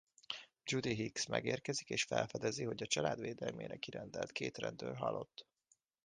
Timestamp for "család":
2.87-3.19